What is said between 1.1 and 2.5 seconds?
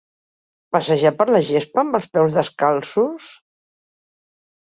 per la gespa amb els peus